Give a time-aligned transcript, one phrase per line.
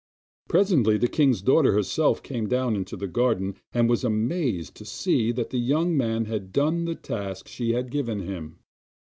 [0.49, 5.31] Presently the king's daughter herself came down into the garden, and was amazed to see
[5.31, 8.57] that the young man had done the task she had given him.